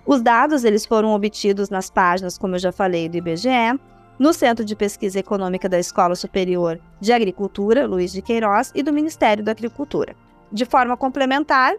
Os 0.05 0.21
dados 0.21 0.63
eles 0.63 0.85
foram 0.85 1.13
obtidos 1.13 1.69
nas 1.69 1.89
páginas, 1.89 2.37
como 2.37 2.55
eu 2.55 2.59
já 2.59 2.71
falei, 2.71 3.07
do 3.07 3.17
IBGE, 3.17 3.79
no 4.17 4.33
Centro 4.33 4.63
de 4.63 4.75
Pesquisa 4.75 5.19
Econômica 5.19 5.67
da 5.67 5.79
Escola 5.79 6.15
Superior 6.15 6.79
de 6.99 7.11
Agricultura, 7.11 7.87
Luiz 7.87 8.11
de 8.11 8.21
Queiroz, 8.21 8.71
e 8.75 8.83
do 8.83 8.93
Ministério 8.93 9.43
da 9.43 9.51
Agricultura. 9.51 10.15
De 10.51 10.65
forma 10.65 10.95
complementar, 10.97 11.75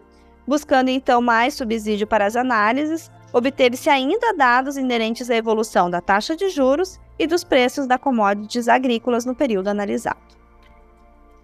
buscando 0.47 0.89
então 0.89 1.21
mais 1.21 1.53
subsídio 1.53 2.07
para 2.07 2.25
as 2.25 2.35
análises, 2.35 3.09
obteve-se 3.31 3.89
ainda 3.89 4.33
dados 4.33 4.77
inerentes 4.77 5.29
à 5.29 5.35
evolução 5.35 5.89
da 5.89 6.01
taxa 6.01 6.35
de 6.35 6.49
juros 6.49 6.99
e 7.17 7.25
dos 7.25 7.43
preços 7.43 7.87
da 7.87 7.97
commodities 7.97 8.67
agrícolas 8.67 9.25
no 9.25 9.35
período 9.35 9.69
analisado. 9.69 10.42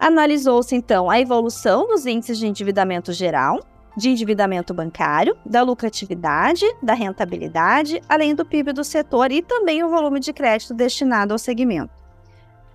Analisou-se 0.00 0.74
então 0.74 1.10
a 1.10 1.20
evolução 1.20 1.86
dos 1.86 2.06
índices 2.06 2.38
de 2.38 2.46
endividamento 2.46 3.12
geral, 3.12 3.60
de 3.94 4.08
endividamento 4.08 4.72
bancário, 4.72 5.36
da 5.44 5.62
lucratividade, 5.62 6.64
da 6.82 6.94
rentabilidade, 6.94 8.00
além 8.08 8.34
do 8.34 8.46
PIB 8.46 8.72
do 8.72 8.82
setor 8.82 9.30
e 9.30 9.42
também 9.42 9.84
o 9.84 9.90
volume 9.90 10.18
de 10.18 10.32
crédito 10.32 10.72
destinado 10.72 11.34
ao 11.34 11.38
segmento. 11.38 11.92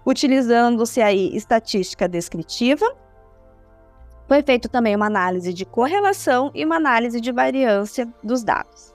Utilizando-se 0.05 1.01
aí 1.01 1.35
estatística 1.35 2.07
descritiva, 2.07 2.85
foi 4.27 4.43
feito 4.43 4.69
também 4.69 4.95
uma 4.95 5.07
análise 5.07 5.51
de 5.51 5.65
correlação 5.65 6.51
e 6.53 6.63
uma 6.63 6.75
análise 6.75 7.19
de 7.19 7.31
variância 7.31 8.07
dos 8.23 8.43
dados. 8.43 8.94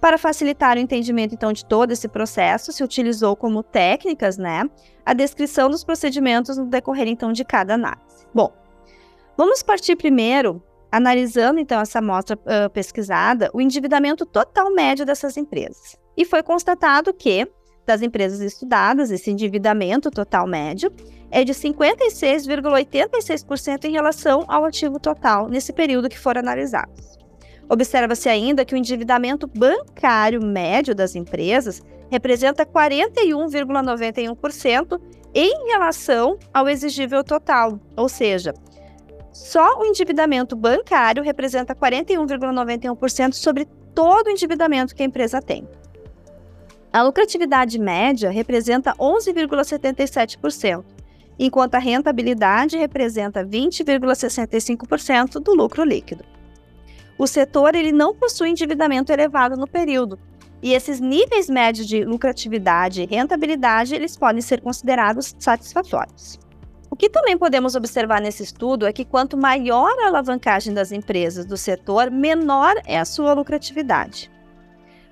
Para 0.00 0.16
facilitar 0.16 0.76
o 0.76 0.80
entendimento 0.80 1.34
então 1.34 1.52
de 1.52 1.64
todo 1.64 1.90
esse 1.90 2.08
processo, 2.08 2.72
se 2.72 2.84
utilizou 2.84 3.34
como 3.34 3.62
técnicas, 3.62 4.38
né, 4.38 4.62
a 5.04 5.12
descrição 5.12 5.68
dos 5.68 5.82
procedimentos 5.82 6.56
no 6.56 6.66
decorrer 6.66 7.08
então 7.08 7.32
de 7.32 7.44
cada 7.44 7.74
análise. 7.74 8.26
Bom, 8.32 8.52
vamos 9.36 9.62
partir 9.62 9.96
primeiro 9.96 10.62
analisando 10.90 11.60
então 11.60 11.78
essa 11.80 11.98
amostra 11.98 12.34
uh, 12.36 12.70
pesquisada, 12.70 13.50
o 13.52 13.60
endividamento 13.60 14.24
total 14.24 14.72
médio 14.72 15.04
dessas 15.04 15.36
empresas. 15.36 15.98
E 16.16 16.24
foi 16.24 16.42
constatado 16.42 17.12
que 17.12 17.46
das 17.84 18.00
empresas 18.02 18.40
estudadas, 18.40 19.10
esse 19.10 19.30
endividamento 19.30 20.10
total 20.10 20.46
médio 20.46 20.92
é 21.30 21.42
de 21.42 21.54
56,86% 21.54 23.84
em 23.84 23.92
relação 23.92 24.44
ao 24.46 24.62
ativo 24.64 25.00
total 25.00 25.48
nesse 25.48 25.72
período 25.72 26.08
que 26.08 26.18
foram 26.18 26.40
analisados. 26.40 27.17
Observa-se 27.68 28.30
ainda 28.30 28.64
que 28.64 28.74
o 28.74 28.78
endividamento 28.78 29.46
bancário 29.46 30.42
médio 30.42 30.94
das 30.94 31.14
empresas 31.14 31.82
representa 32.10 32.64
41,91% 32.64 34.98
em 35.34 35.68
relação 35.70 36.38
ao 36.52 36.68
exigível 36.68 37.22
total, 37.22 37.78
ou 37.94 38.08
seja, 38.08 38.54
só 39.30 39.78
o 39.78 39.84
endividamento 39.84 40.56
bancário 40.56 41.22
representa 41.22 41.74
41,91% 41.74 43.34
sobre 43.34 43.66
todo 43.94 44.28
o 44.28 44.30
endividamento 44.30 44.94
que 44.94 45.02
a 45.02 45.06
empresa 45.06 45.42
tem. 45.42 45.68
A 46.90 47.02
lucratividade 47.02 47.78
média 47.78 48.30
representa 48.30 48.94
11,77%, 48.94 50.82
enquanto 51.38 51.74
a 51.74 51.78
rentabilidade 51.78 52.78
representa 52.78 53.44
20,65% 53.44 55.38
do 55.38 55.54
lucro 55.54 55.84
líquido 55.84 56.37
o 57.18 57.26
setor 57.26 57.74
ele 57.74 57.90
não 57.90 58.14
possui 58.14 58.48
endividamento 58.48 59.12
elevado 59.12 59.56
no 59.56 59.66
período. 59.66 60.18
E 60.62 60.72
esses 60.72 61.00
níveis 61.00 61.50
médios 61.50 61.86
de 61.86 62.04
lucratividade 62.04 63.02
e 63.02 63.06
rentabilidade, 63.06 63.94
eles 63.94 64.16
podem 64.16 64.40
ser 64.40 64.60
considerados 64.60 65.34
satisfatórios. 65.38 66.38
O 66.90 66.96
que 66.96 67.10
também 67.10 67.36
podemos 67.36 67.74
observar 67.74 68.20
nesse 68.20 68.42
estudo 68.42 68.86
é 68.86 68.92
que 68.92 69.04
quanto 69.04 69.36
maior 69.36 69.92
a 70.00 70.06
alavancagem 70.06 70.72
das 70.72 70.90
empresas 70.90 71.44
do 71.44 71.56
setor, 71.56 72.10
menor 72.10 72.74
é 72.86 72.98
a 72.98 73.04
sua 73.04 73.34
lucratividade. 73.34 74.30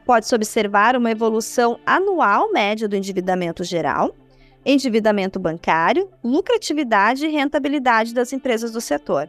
Pode-se 0.04 0.34
observar 0.34 0.96
uma 0.96 1.10
evolução 1.10 1.78
anual 1.84 2.50
média 2.52 2.88
do 2.88 2.96
endividamento 2.96 3.62
geral, 3.62 4.14
endividamento 4.64 5.38
bancário, 5.38 6.08
lucratividade 6.24 7.26
e 7.26 7.30
rentabilidade 7.30 8.14
das 8.14 8.32
empresas 8.32 8.72
do 8.72 8.80
setor. 8.80 9.28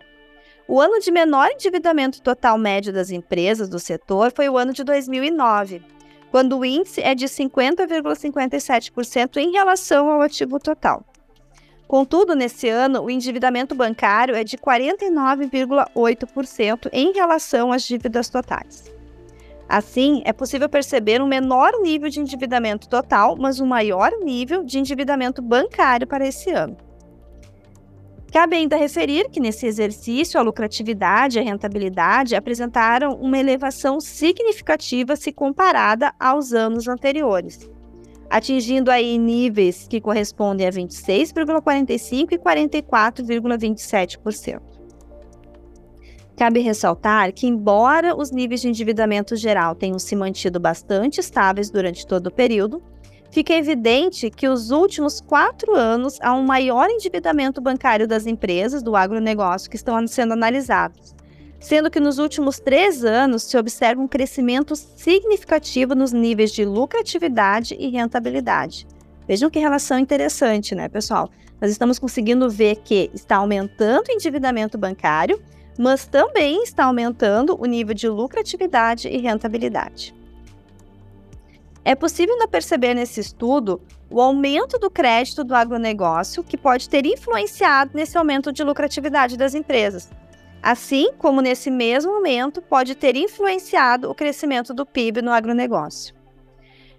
O 0.70 0.82
ano 0.82 1.00
de 1.00 1.10
menor 1.12 1.50
endividamento 1.50 2.22
total 2.22 2.58
médio 2.58 2.92
das 2.92 3.10
empresas 3.10 3.70
do 3.70 3.80
setor 3.80 4.34
foi 4.36 4.50
o 4.50 4.58
ano 4.58 4.74
de 4.74 4.84
2009, 4.84 5.82
quando 6.30 6.58
o 6.58 6.66
índice 6.66 7.00
é 7.02 7.16
de 7.16 7.26
50,57% 7.26 9.38
em 9.38 9.54
relação 9.54 10.12
ao 10.12 10.22
ativo 10.22 10.60
total. 10.60 11.06
Contudo, 11.88 12.36
nesse 12.36 12.68
ano, 12.68 13.04
o 13.04 13.10
endividamento 13.10 13.74
bancário 13.74 14.36
é 14.36 14.44
de 14.44 14.58
49,8% 14.58 16.90
em 16.92 17.14
relação 17.14 17.72
às 17.72 17.84
dívidas 17.84 18.28
totais. 18.28 18.92
Assim, 19.70 20.22
é 20.26 20.34
possível 20.34 20.68
perceber 20.68 21.22
um 21.22 21.28
menor 21.28 21.72
nível 21.82 22.10
de 22.10 22.20
endividamento 22.20 22.90
total, 22.90 23.38
mas 23.38 23.62
um 23.62 23.66
maior 23.66 24.12
nível 24.22 24.66
de 24.66 24.80
endividamento 24.80 25.42
bancário 25.42 26.06
para 26.06 26.28
esse 26.28 26.52
ano. 26.52 26.76
Cabe 28.32 28.56
ainda 28.58 28.76
referir 28.76 29.30
que 29.30 29.40
nesse 29.40 29.66
exercício 29.66 30.38
a 30.40 30.44
lucratividade 30.44 31.38
e 31.38 31.42
a 31.42 31.44
rentabilidade 31.44 32.36
apresentaram 32.36 33.14
uma 33.14 33.38
elevação 33.38 34.02
significativa 34.02 35.16
se 35.16 35.32
comparada 35.32 36.14
aos 36.20 36.52
anos 36.52 36.88
anteriores, 36.88 37.70
atingindo 38.30 38.92
aí 38.92 39.18
níveis 39.18 39.88
que 39.90 40.02
correspondem 40.02 40.68
a 40.68 40.72
26,45% 40.72 42.34
e 42.34 42.38
44,27%. 42.38 44.62
Cabe 46.36 46.60
ressaltar 46.60 47.32
que, 47.34 47.48
embora 47.48 48.16
os 48.16 48.30
níveis 48.30 48.62
de 48.62 48.68
endividamento 48.68 49.36
geral 49.36 49.74
tenham 49.74 49.98
se 49.98 50.16
mantido 50.16 50.60
bastante 50.60 51.20
estáveis 51.20 51.72
durante 51.72 52.06
todo 52.06 52.28
o 52.28 52.32
período, 52.32 52.84
fica 53.32 53.54
evidente 53.54 54.30
que 54.30 54.48
os 54.48 54.72
últimos 54.72 55.22
quatro 55.22 55.76
anos 55.76 56.18
há 56.22 56.34
um 56.34 56.44
maior 56.44 56.90
endividamento 56.90 57.62
bancário 57.62 58.08
das 58.08 58.26
empresas 58.26 58.82
do 58.82 58.96
agronegócio 58.96 59.70
que 59.70 59.76
estão 59.76 60.06
sendo 60.08 60.34
analisados, 60.34 61.16
sendo 61.60 61.90
que 61.90 62.00
nos 62.00 62.20
últimos 62.20 62.60
três 62.60 63.04
anos 63.04 63.44
se 63.44 63.58
observa 63.58 64.02
um 64.02 64.08
crescimento 64.08 64.76
significativo 64.76 65.96
nos 65.96 66.12
níveis 66.12 66.52
de 66.52 66.66
lucratividade 66.66 67.76
e 67.80 67.90
rentabilidade. 67.90 68.88
Vejam 69.28 69.50
que 69.50 69.60
relação 69.60 70.00
interessante, 70.00 70.74
né, 70.74 70.88
pessoal? 70.88 71.30
Nós 71.60 71.72
estamos 71.72 72.00
conseguindo 72.00 72.50
ver 72.50 72.78
que 72.78 73.10
está 73.14 73.38
aumentando 73.38 74.08
o 74.08 74.12
endividamento 74.12 74.78
bancário, 74.78 75.42
mas 75.78 76.06
também 76.06 76.64
está 76.64 76.86
aumentando 76.86 77.60
o 77.60 77.66
nível 77.66 77.94
de 77.94 78.08
lucratividade 78.08 79.08
e 79.08 79.18
rentabilidade. 79.18 80.17
É 81.88 81.96
possível 81.96 82.34
ainda 82.34 82.50
perceber 82.50 82.94
nesse 82.94 83.22
estudo 83.22 83.82
o 84.10 84.20
aumento 84.20 84.78
do 84.78 84.90
crédito 84.90 85.42
do 85.42 85.56
agronegócio, 85.56 86.44
que 86.44 86.58
pode 86.58 86.90
ter 86.90 87.06
influenciado 87.06 87.92
nesse 87.94 88.18
aumento 88.18 88.52
de 88.52 88.62
lucratividade 88.62 89.38
das 89.38 89.56
empresas, 89.56 90.10
assim 90.62 91.14
como 91.18 91.40
nesse 91.40 91.72
mesmo 91.72 92.12
momento 92.12 92.62
pode 92.62 92.94
ter 92.94 93.16
influenciado 93.16 94.12
o 94.12 94.14
crescimento 94.14 94.74
do 94.74 94.86
PIB 94.86 95.22
no 95.22 95.32
agronegócio. 95.32 96.14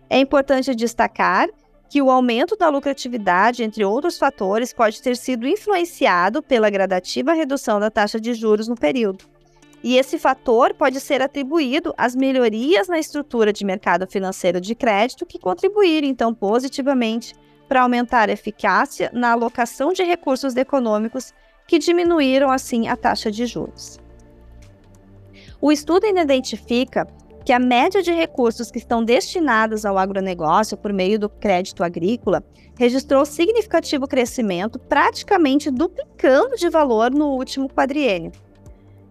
É 0.08 0.18
importante 0.18 0.74
destacar 0.74 1.50
que 1.90 2.00
o 2.00 2.10
aumento 2.10 2.56
da 2.56 2.70
lucratividade, 2.70 3.62
entre 3.62 3.84
outros 3.84 4.16
fatores, 4.16 4.72
pode 4.72 5.02
ter 5.02 5.18
sido 5.18 5.46
influenciado 5.46 6.42
pela 6.42 6.70
gradativa 6.70 7.34
redução 7.34 7.78
da 7.78 7.90
taxa 7.90 8.18
de 8.18 8.32
juros 8.32 8.66
no 8.66 8.74
período. 8.74 9.26
E 9.82 9.96
esse 9.96 10.18
fator 10.18 10.74
pode 10.74 11.00
ser 11.00 11.22
atribuído 11.22 11.94
às 11.96 12.14
melhorias 12.16 12.88
na 12.88 12.98
estrutura 12.98 13.52
de 13.52 13.64
mercado 13.64 14.06
financeiro 14.06 14.60
de 14.60 14.74
crédito 14.74 15.24
que 15.24 15.38
contribuíram, 15.38 16.08
então, 16.08 16.34
positivamente 16.34 17.34
para 17.68 17.82
aumentar 17.82 18.28
a 18.28 18.32
eficácia 18.32 19.10
na 19.12 19.32
alocação 19.32 19.92
de 19.92 20.02
recursos 20.02 20.56
econômicos 20.56 21.32
que 21.66 21.78
diminuíram, 21.78 22.50
assim, 22.50 22.88
a 22.88 22.96
taxa 22.96 23.30
de 23.30 23.46
juros. 23.46 24.00
O 25.60 25.70
estudo 25.70 26.06
ainda 26.06 26.22
identifica 26.22 27.06
que 27.44 27.52
a 27.52 27.58
média 27.58 28.02
de 28.02 28.12
recursos 28.12 28.70
que 28.70 28.78
estão 28.78 29.04
destinados 29.04 29.84
ao 29.84 29.96
agronegócio 29.96 30.76
por 30.76 30.92
meio 30.92 31.18
do 31.18 31.28
crédito 31.28 31.84
agrícola 31.84 32.42
registrou 32.78 33.24
significativo 33.24 34.06
crescimento, 34.06 34.78
praticamente 34.78 35.70
duplicando 35.70 36.56
de 36.56 36.68
valor 36.68 37.10
no 37.10 37.28
último 37.30 37.68
quadriênio. 37.68 38.32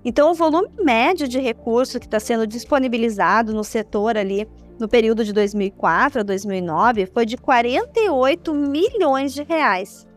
Então, 0.10 0.32
o 0.32 0.34
volume 0.34 0.70
médio 0.82 1.28
de 1.28 1.38
recurso 1.38 2.00
que 2.00 2.06
está 2.06 2.18
sendo 2.18 2.48
disponibilizado 2.48 3.54
no 3.54 3.62
setor 3.62 4.16
ali 4.16 4.48
no 4.80 4.88
período 4.88 5.22
de 5.22 5.34
2004 5.34 6.22
a 6.22 6.24
2009 6.24 7.08
foi 7.08 7.26
de 7.26 7.36
48 7.36 8.54
milhões 8.54 9.34
de 9.34 9.44
reais. 9.44 10.08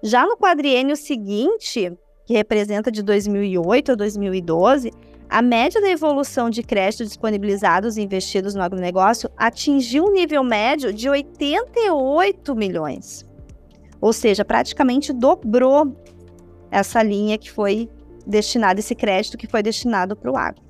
Já 0.00 0.24
no 0.24 0.36
quadriênio 0.36 0.94
seguinte, 0.94 1.92
que 2.24 2.32
representa 2.32 2.92
de 2.92 3.02
2008 3.02 3.90
a 3.90 3.94
2012, 3.96 4.92
a 5.28 5.42
média 5.42 5.80
da 5.80 5.90
evolução 5.90 6.48
de 6.48 6.62
créditos 6.62 7.08
disponibilizados 7.08 7.96
e 7.96 8.02
investidos 8.02 8.54
no 8.54 8.62
agronegócio 8.62 9.28
atingiu 9.36 10.04
um 10.04 10.12
nível 10.12 10.44
médio 10.44 10.92
de 10.92 11.10
88 11.10 12.54
milhões. 12.54 13.28
Ou 14.00 14.12
seja, 14.12 14.44
praticamente 14.44 15.12
dobrou 15.12 15.92
essa 16.70 17.02
linha 17.02 17.36
que 17.36 17.50
foi 17.50 17.90
destinado, 18.26 18.80
esse 18.80 18.94
crédito 18.94 19.36
que 19.36 19.46
foi 19.46 19.62
destinado 19.62 20.16
para 20.16 20.30
o 20.30 20.36
agro. 20.36 20.62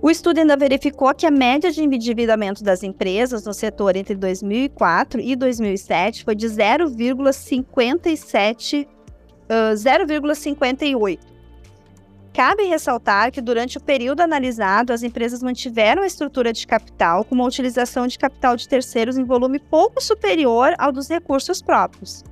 O 0.00 0.08
estudo 0.08 0.38
ainda 0.38 0.56
verificou 0.56 1.12
que 1.12 1.26
a 1.26 1.30
média 1.30 1.72
de 1.72 1.82
endividamento 1.82 2.62
das 2.62 2.84
empresas 2.84 3.44
no 3.44 3.52
setor 3.52 3.96
entre 3.96 4.14
2004 4.14 5.20
e 5.20 5.34
2007 5.34 6.24
foi 6.24 6.36
de 6.36 6.46
0,57 6.46 8.86
uh, 8.86 8.88
0,58. 9.74 11.18
Cabe 12.32 12.62
ressaltar 12.64 13.32
que 13.32 13.40
durante 13.40 13.78
o 13.78 13.80
período 13.80 14.20
analisado, 14.20 14.92
as 14.92 15.02
empresas 15.02 15.42
mantiveram 15.42 16.02
a 16.02 16.06
estrutura 16.06 16.52
de 16.52 16.64
capital 16.64 17.24
com 17.24 17.34
uma 17.34 17.44
utilização 17.44 18.06
de 18.06 18.16
capital 18.16 18.54
de 18.54 18.68
terceiros 18.68 19.18
em 19.18 19.24
volume 19.24 19.58
pouco 19.58 20.00
superior 20.00 20.72
ao 20.78 20.92
dos 20.92 21.08
recursos 21.08 21.60
próprios 21.60 22.22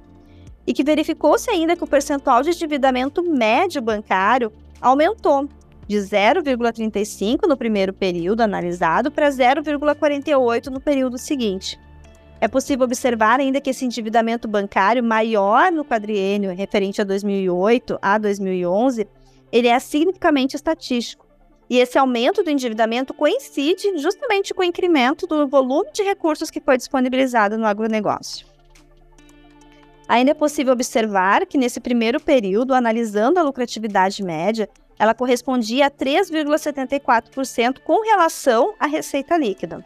e 0.67 0.73
que 0.73 0.83
verificou-se 0.83 1.51
ainda 1.51 1.77
que 1.77 1.85
o 1.85 1.87
percentual 1.87 2.43
de 2.43 2.51
endividamento 2.51 3.23
médio 3.23 3.81
bancário 3.81 4.53
aumentou 4.81 5.49
de 5.87 5.97
0,35 5.97 7.47
no 7.47 7.57
primeiro 7.57 7.93
período 7.93 8.41
analisado 8.41 9.11
para 9.11 9.29
0,48 9.29 10.67
no 10.67 10.81
período 10.81 11.17
seguinte. 11.17 11.79
É 12.41 12.49
possível 12.49 12.85
observar 12.85 13.41
ainda 13.41 13.61
que 13.61 13.71
esse 13.71 13.85
endividamento 13.85 14.47
bancário 14.47 15.03
maior 15.03 15.73
no 15.73 15.85
quadriênio 15.85 16.55
referente 16.55 17.01
a 17.01 17.05
2008 17.05 17.99
a 18.03 18.19
2011, 18.19 19.09
ele 19.51 19.69
é 19.69 19.79
significativamente 19.79 20.57
estatístico. 20.57 21.25
E 21.69 21.79
esse 21.79 21.99
aumento 21.99 22.43
do 22.43 22.51
endividamento 22.51 23.15
coincide 23.15 23.99
justamente 23.99 24.53
com 24.55 24.61
o 24.61 24.65
incremento 24.65 25.27
do 25.27 25.49
volume 25.49 25.91
de 25.93 26.03
recursos 26.03 26.51
que 26.51 26.61
foi 26.61 26.77
disponibilizado 26.77 27.57
no 27.57 27.67
agronegócio. 27.67 28.46
Ainda 30.09 30.31
é 30.31 30.35
possível 30.35 30.73
observar 30.73 31.45
que 31.47 31.59
nesse 31.59 31.81
primeiro 31.81 32.21
período, 32.21 32.75
analisando 32.75 33.41
a 33.41 33.43
lucratividade 33.43 34.23
média, 34.23 34.69
ela 34.99 35.15
correspondia 35.15 35.87
a 35.87 35.91
3,74% 35.91 37.81
com 37.81 38.03
relação 38.03 38.75
à 38.79 38.87
receita 38.87 39.37
líquida. 39.37 39.85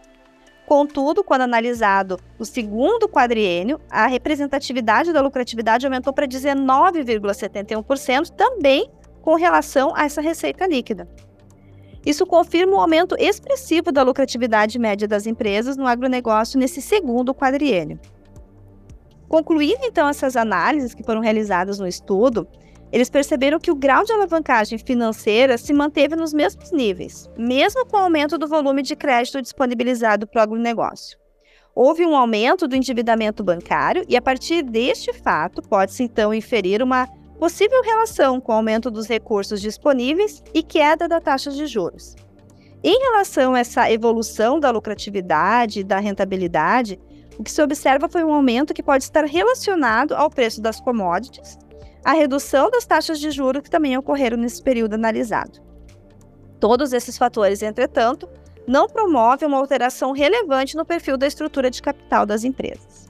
Contudo, 0.66 1.24
quando 1.24 1.40
analisado 1.40 2.20
o 2.38 2.44
segundo 2.44 3.08
quadriênio, 3.08 3.80
a 3.90 4.06
representatividade 4.06 5.12
da 5.12 5.20
lucratividade 5.20 5.84
aumentou 5.84 6.12
para 6.12 6.28
19,71%, 6.28 8.30
também 8.30 8.88
com 9.20 9.34
relação 9.34 9.92
a 9.96 10.04
essa 10.04 10.20
receita 10.20 10.64
líquida. 10.66 11.08
Isso 12.06 12.24
confirma 12.24 12.76
o 12.76 12.80
aumento 12.80 13.16
expressivo 13.18 13.90
da 13.90 14.02
lucratividade 14.02 14.78
média 14.78 15.08
das 15.08 15.26
empresas 15.26 15.76
no 15.76 15.86
agronegócio 15.86 16.58
nesse 16.58 16.80
segundo 16.80 17.34
quadriênio. 17.34 17.98
Concluindo 19.30 19.84
então 19.84 20.08
essas 20.08 20.34
análises 20.34 20.92
que 20.92 21.04
foram 21.04 21.20
realizadas 21.20 21.78
no 21.78 21.86
estudo, 21.86 22.48
eles 22.90 23.08
perceberam 23.08 23.60
que 23.60 23.70
o 23.70 23.76
grau 23.76 24.04
de 24.04 24.12
alavancagem 24.12 24.76
financeira 24.76 25.56
se 25.56 25.72
manteve 25.72 26.16
nos 26.16 26.34
mesmos 26.34 26.72
níveis, 26.72 27.30
mesmo 27.38 27.86
com 27.86 27.96
o 27.96 28.00
aumento 28.00 28.36
do 28.36 28.48
volume 28.48 28.82
de 28.82 28.96
crédito 28.96 29.40
disponibilizado 29.40 30.26
para 30.26 30.40
o 30.40 30.42
agronegócio. 30.42 31.16
Houve 31.72 32.04
um 32.04 32.16
aumento 32.16 32.66
do 32.66 32.74
endividamento 32.74 33.44
bancário 33.44 34.04
e, 34.08 34.16
a 34.16 34.20
partir 34.20 34.62
deste 34.64 35.12
fato, 35.12 35.62
pode-se 35.62 36.02
então 36.02 36.34
inferir 36.34 36.82
uma 36.82 37.06
possível 37.38 37.80
relação 37.84 38.40
com 38.40 38.50
o 38.50 38.56
aumento 38.56 38.90
dos 38.90 39.06
recursos 39.06 39.60
disponíveis 39.60 40.42
e 40.52 40.60
queda 40.60 41.06
da 41.06 41.20
taxa 41.20 41.52
de 41.52 41.68
juros. 41.68 42.16
Em 42.82 42.98
relação 42.98 43.54
a 43.54 43.60
essa 43.60 43.88
evolução 43.92 44.58
da 44.58 44.72
lucratividade 44.72 45.80
e 45.80 45.84
da 45.84 46.00
rentabilidade, 46.00 46.98
o 47.40 47.42
que 47.42 47.50
se 47.50 47.62
observa 47.62 48.06
foi 48.06 48.22
um 48.22 48.34
aumento 48.34 48.74
que 48.74 48.82
pode 48.82 49.04
estar 49.04 49.24
relacionado 49.24 50.12
ao 50.12 50.28
preço 50.28 50.60
das 50.60 50.78
commodities, 50.78 51.58
a 52.04 52.12
redução 52.12 52.70
das 52.70 52.84
taxas 52.84 53.18
de 53.18 53.30
juros 53.30 53.62
que 53.62 53.70
também 53.70 53.96
ocorreram 53.96 54.36
nesse 54.36 54.62
período 54.62 54.92
analisado. 54.92 55.58
Todos 56.60 56.92
esses 56.92 57.16
fatores, 57.16 57.62
entretanto, 57.62 58.28
não 58.68 58.86
promovem 58.86 59.48
uma 59.48 59.56
alteração 59.56 60.12
relevante 60.12 60.76
no 60.76 60.84
perfil 60.84 61.16
da 61.16 61.26
estrutura 61.26 61.70
de 61.70 61.80
capital 61.80 62.26
das 62.26 62.44
empresas. 62.44 63.08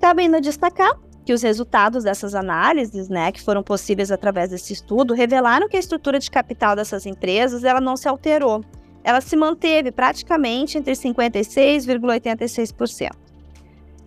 Cabe 0.00 0.22
ainda 0.22 0.40
destacar 0.40 0.96
que 1.24 1.32
os 1.32 1.42
resultados 1.42 2.04
dessas 2.04 2.32
análises, 2.32 3.08
né, 3.08 3.32
que 3.32 3.42
foram 3.42 3.60
possíveis 3.60 4.12
através 4.12 4.50
desse 4.50 4.72
estudo, 4.72 5.14
revelaram 5.14 5.68
que 5.68 5.76
a 5.76 5.80
estrutura 5.80 6.20
de 6.20 6.30
capital 6.30 6.76
dessas 6.76 7.06
empresas 7.06 7.64
ela 7.64 7.80
não 7.80 7.96
se 7.96 8.06
alterou, 8.06 8.62
ela 9.02 9.20
se 9.20 9.36
manteve 9.36 9.92
praticamente 9.92 10.78
entre 10.78 10.92
56,86%. 10.92 13.10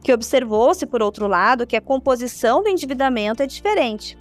Que 0.04 0.14
observou-se, 0.14 0.86
por 0.86 1.02
outro 1.02 1.28
lado, 1.28 1.68
que 1.68 1.76
a 1.76 1.82
composição 1.82 2.64
do 2.64 2.70
endividamento 2.70 3.44
é 3.44 3.48
diferente, 3.48 4.18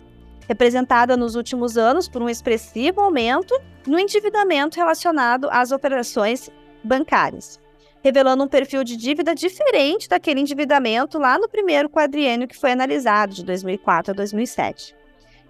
representada 0.48 1.16
nos 1.16 1.36
últimos 1.36 1.76
anos 1.76 2.08
por 2.08 2.20
um 2.22 2.28
expressivo 2.28 3.00
aumento 3.00 3.54
no 3.86 3.98
endividamento 3.98 4.76
relacionado 4.76 5.48
às 5.50 5.72
operações 5.72 6.50
bancárias, 6.84 7.58
revelando 8.02 8.44
um 8.44 8.48
perfil 8.48 8.84
de 8.84 8.96
dívida 8.96 9.34
diferente 9.34 10.08
daquele 10.08 10.40
endividamento 10.40 11.18
lá 11.18 11.38
no 11.38 11.48
primeiro 11.48 11.88
quadriênio 11.88 12.48
que 12.48 12.58
foi 12.58 12.72
analisado, 12.72 13.34
de 13.34 13.44
2004 13.44 14.12
a 14.12 14.14
2007. 14.14 14.99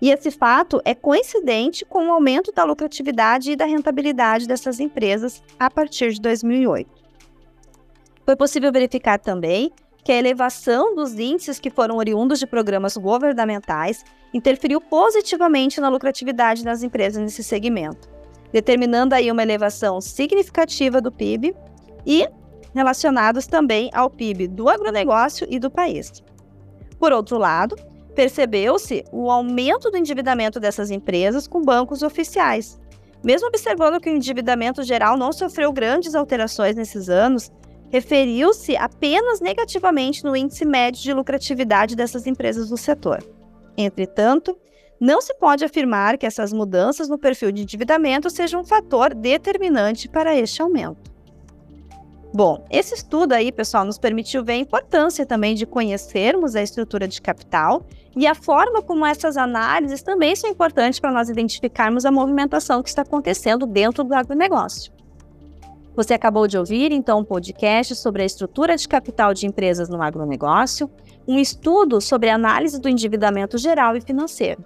E 0.01 0.11
esse 0.11 0.31
fato 0.31 0.81
é 0.85 0.95
coincidente 0.95 1.85
com 1.85 2.07
o 2.07 2.13
aumento 2.13 2.51
da 2.53 2.65
lucratividade 2.65 3.53
e 3.53 3.57
da 3.57 3.67
rentabilidade 3.67 4.49
dessas 4.49 4.81
empresas 4.81 5.43
a 5.59 5.71
partir 5.71 6.13
de 6.13 6.21
2008. 6.21 6.89
Foi 8.25 8.35
possível 8.35 8.73
verificar 8.73 9.19
também 9.19 9.71
que 10.03 10.11
a 10.11 10.17
elevação 10.17 10.95
dos 10.95 11.19
índices 11.19 11.61
que 11.61 11.69
foram 11.69 11.97
oriundos 11.97 12.39
de 12.39 12.47
programas 12.47 12.97
governamentais 12.97 14.03
interferiu 14.33 14.81
positivamente 14.81 15.81
na 15.81 15.89
lucratividade 15.89 16.65
das 16.65 16.83
empresas 16.83 17.23
nesse 17.23 17.45
segmento, 17.45 18.09
determinando 18.51 19.15
aí 19.15 19.31
uma 19.31 19.43
elevação 19.43 20.01
significativa 20.01 21.01
do 21.01 21.13
PIB 21.13 21.55
e 22.07 22.27
relacionados 22.75 23.47
também 23.47 23.91
ao 23.93 24.09
PIB 24.09 24.49
do 24.49 24.69
agronegócio 24.69 25.47
e 25.51 25.59
do 25.59 25.71
país. 25.71 26.23
Por 26.99 27.13
outro 27.13 27.37
lado, 27.37 27.77
percebeu-se 28.15 29.05
o 29.13 29.31
aumento 29.31 29.91
do 29.91 29.97
endividamento 29.97 30.61
dessas 30.61 30.91
empresas 30.91 31.47
com 31.47 31.63
bancos 31.63 32.03
oficiais. 32.03 32.79
Mesmo 33.23 33.49
observando 33.49 34.01
que 34.01 34.09
o 34.09 34.17
endividamento 34.17 34.83
geral 34.83 35.17
não 35.17 35.33
sofreu 35.33 35.73
grandes 35.73 36.15
alterações 36.15 36.77
nesses 36.77 37.09
anos, 37.09 37.51
referiu-se 37.91 38.77
apenas 38.77 39.41
negativamente 39.41 40.25
no 40.25 40.37
índice 40.37 40.65
médio 40.65 41.03
de 41.03 41.13
lucratividade 41.13 41.97
dessas 41.97 42.27
empresas 42.27 42.69
do 42.71 42.77
setor. 42.77 43.23
Entretanto, 43.77 44.57
não 45.01 45.21
se 45.21 45.35
pode 45.35 45.65
afirmar 45.65 46.19
que 46.19 46.27
essas 46.27 46.53
mudanças 46.53 47.09
no 47.09 47.19
perfil 47.19 47.51
de 47.51 47.63
endividamento 47.63 48.31
sejam 48.31 48.61
um 48.61 48.65
fator 48.65 49.15
determinante 49.15 50.09
para 50.09 50.37
este 50.37 50.63
aumento. 50.63 51.10
Bom, 52.33 52.65
esse 52.71 52.95
estudo 52.95 53.33
aí, 53.33 53.51
pessoal, 53.51 53.85
nos 53.85 53.99
permitiu 53.99 54.45
ver 54.45 54.53
a 54.53 54.57
importância 54.59 55.27
também 55.27 55.55
de 55.57 55.67
conhecermos 55.67 56.55
a 56.55 56.63
estrutura 56.63 57.09
de 57.09 57.21
capital 57.21 57.85
e 58.17 58.25
a 58.25 58.37
forma 58.37 58.81
como 58.81 59.05
essas 59.05 59.37
análises 59.37 60.01
também 60.01 60.37
são 60.37 60.49
importantes 60.49 61.01
para 61.01 61.11
nós 61.11 61.29
identificarmos 61.29 62.05
a 62.05 62.13
movimentação 62.13 62.83
que 62.85 62.89
está 62.89 63.03
acontecendo 63.03 63.67
dentro 63.67 64.05
do 64.05 64.15
agronegócio. 64.15 64.93
Você 65.97 66.15
acabou 66.15 66.47
de 66.47 66.57
ouvir, 66.57 66.93
então, 66.93 67.19
um 67.19 67.25
podcast 67.25 67.97
sobre 67.97 68.23
a 68.23 68.27
estrutura 68.27 68.77
de 68.77 68.87
capital 68.87 69.35
de 69.35 69.47
empresas 69.47 69.89
no 69.89 70.01
agronegócio, 70.01 70.89
um 71.27 71.37
estudo 71.37 72.01
sobre 72.01 72.31
a 72.31 72.37
análise 72.37 72.81
do 72.81 72.89
endividamento 72.89 73.59
geral 73.59 73.97
e 73.97 74.01
financeiro. 74.01 74.65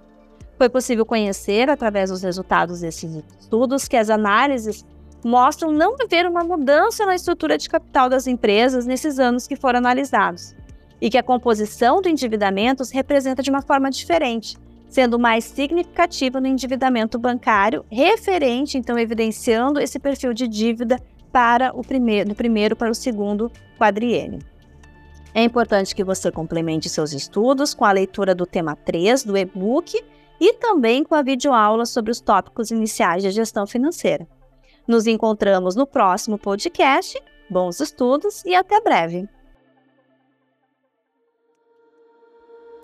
Foi 0.55 0.69
possível 0.69 1.05
conhecer, 1.05 1.67
através 1.69 2.11
dos 2.11 2.21
resultados 2.21 2.81
desses 2.81 3.23
estudos, 3.39 3.87
que 3.87 3.97
as 3.97 4.09
análises 4.09 4.85
mostram 5.25 5.71
não 5.71 5.95
haver 5.99 6.27
uma 6.27 6.43
mudança 6.43 7.03
na 7.03 7.15
estrutura 7.15 7.57
de 7.57 7.67
capital 7.67 8.07
das 8.07 8.27
empresas 8.27 8.85
nesses 8.85 9.17
anos 9.17 9.47
que 9.47 9.55
foram 9.55 9.79
analisados, 9.79 10.55
e 11.01 11.09
que 11.09 11.17
a 11.17 11.23
composição 11.23 11.99
do 11.99 12.07
endividamento 12.07 12.85
se 12.85 12.93
representa 12.93 13.41
de 13.41 13.49
uma 13.49 13.63
forma 13.63 13.89
diferente, 13.89 14.55
sendo 14.87 15.17
mais 15.17 15.43
significativa 15.43 16.39
no 16.39 16.45
endividamento 16.45 17.17
bancário, 17.17 17.83
referente, 17.89 18.77
então, 18.77 18.99
evidenciando 18.99 19.79
esse 19.79 19.97
perfil 19.97 20.31
de 20.31 20.47
dívida 20.47 20.99
para 21.31 21.75
o 21.75 21.81
primeiro, 21.81 22.29
do 22.29 22.35
primeiro 22.35 22.75
para 22.75 22.91
o 22.91 22.95
segundo 22.95 23.51
quadriênio. 23.79 24.39
É 25.33 25.43
importante 25.43 25.95
que 25.95 26.03
você 26.03 26.31
complemente 26.31 26.87
seus 26.87 27.13
estudos 27.13 27.73
com 27.73 27.83
a 27.83 27.91
leitura 27.91 28.35
do 28.35 28.45
tema 28.45 28.75
3 28.75 29.23
do 29.23 29.35
e-book 29.35 29.99
e 30.39 30.53
também 30.53 31.03
com 31.03 31.15
a 31.15 31.23
videoaula 31.23 31.87
sobre 31.87 32.11
os 32.11 32.21
tópicos 32.21 32.69
iniciais 32.69 33.23
de 33.23 33.31
gestão 33.31 33.65
financeira. 33.65 34.27
Nos 34.87 35.07
encontramos 35.07 35.75
no 35.75 35.87
próximo 35.87 36.37
podcast. 36.37 37.21
Bons 37.49 37.79
estudos 37.79 38.43
e 38.45 38.55
até 38.55 38.81
breve. 38.81 39.27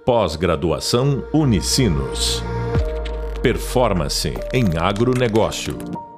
Pós-graduação 0.06 1.24
Unicinos. 1.34 2.42
Performance 3.42 4.34
em 4.54 4.78
agronegócio. 4.78 6.11